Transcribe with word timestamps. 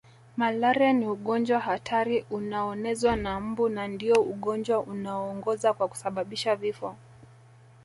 Malaria 0.37 0.93
ni 0.93 1.07
ugonjwa 1.07 1.59
hatari 1.59 2.25
unaonezwa 2.29 3.15
na 3.15 3.39
mbu 3.39 3.69
na 3.69 3.87
ndio 3.87 4.21
ugonjwa 4.21 4.79
unaoongoza 4.79 5.73
kwa 5.73 5.87
kusababisha 5.87 6.55
vifo 6.55 6.95